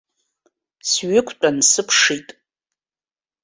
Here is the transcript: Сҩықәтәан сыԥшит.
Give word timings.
Сҩықәтәан 0.89 1.57
сыԥшит. 1.69 2.27